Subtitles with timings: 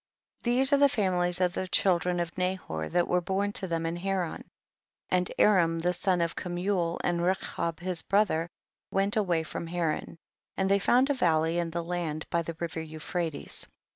[0.45, 0.57] 27.
[0.59, 3.95] These are the famihes of the children of Nahor, that were born to them in
[3.97, 4.45] Haran;
[5.11, 8.49] and Aram the son of Kemuel and Rechob his brother
[8.89, 10.17] went away from Haran,
[10.57, 13.67] and they found a valley in the land by the river Euphrates.